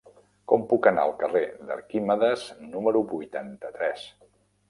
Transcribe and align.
Com 0.51 0.61
puc 0.69 0.87
anar 0.91 1.01
al 1.09 1.11
carrer 1.19 1.43
d'Arquímedes 1.67 2.45
número 2.71 3.05
vuitanta-tres? 3.13 4.09